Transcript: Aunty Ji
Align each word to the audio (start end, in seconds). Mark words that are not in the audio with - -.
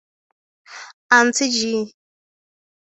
Aunty 1.17 1.45
Ji 1.53 1.71